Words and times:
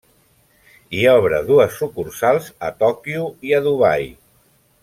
I 1.01 1.03
obre 1.11 1.41
dues 1.51 1.77
sucursals 1.83 2.49
a 2.71 2.75
Tòquio 2.83 3.31
i 3.51 3.57
a 3.59 3.65
Dubai. 3.71 4.13